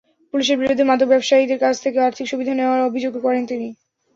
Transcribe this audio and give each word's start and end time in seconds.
পুলিশের 0.33 0.59
বিরুদ্ধে 0.61 0.83
মাদক 0.83 1.07
ব্যবসায়ীদের 1.11 1.61
কাছ 1.63 1.75
থেকে 1.83 1.97
আর্থিক 2.01 2.25
সুবিধা 2.29 2.53
নেওয়ার 2.55 2.87
অভিযোগও 2.89 3.23
করেন 3.25 3.43
তিনি। 3.51 3.67